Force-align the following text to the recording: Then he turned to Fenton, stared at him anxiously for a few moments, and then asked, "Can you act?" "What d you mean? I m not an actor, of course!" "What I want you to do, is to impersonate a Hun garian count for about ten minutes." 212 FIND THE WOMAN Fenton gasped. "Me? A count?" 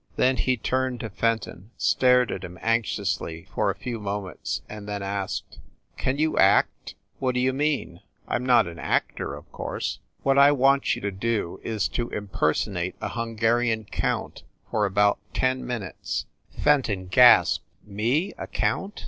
Then 0.15 0.37
he 0.37 0.57
turned 0.57 0.99
to 1.01 1.11
Fenton, 1.11 1.69
stared 1.77 2.31
at 2.31 2.43
him 2.43 2.57
anxiously 2.59 3.45
for 3.53 3.69
a 3.69 3.75
few 3.75 3.99
moments, 3.99 4.63
and 4.67 4.87
then 4.87 5.03
asked, 5.03 5.59
"Can 5.95 6.17
you 6.17 6.39
act?" 6.39 6.95
"What 7.19 7.35
d 7.35 7.41
you 7.41 7.53
mean? 7.53 8.01
I 8.27 8.33
m 8.37 8.43
not 8.43 8.65
an 8.65 8.79
actor, 8.79 9.35
of 9.35 9.51
course!" 9.51 9.99
"What 10.23 10.39
I 10.39 10.53
want 10.53 10.95
you 10.95 11.03
to 11.03 11.11
do, 11.11 11.59
is 11.63 11.87
to 11.89 12.09
impersonate 12.09 12.95
a 12.99 13.09
Hun 13.09 13.35
garian 13.37 13.85
count 13.91 14.41
for 14.71 14.87
about 14.87 15.19
ten 15.35 15.67
minutes." 15.67 16.25
212 16.55 16.55
FIND 16.55 16.55
THE 16.55 16.57
WOMAN 16.57 16.63
Fenton 16.63 17.07
gasped. 17.13 17.65
"Me? 17.85 18.33
A 18.39 18.47
count?" 18.47 18.99